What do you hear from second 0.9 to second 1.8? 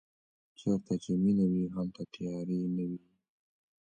چې مینه وي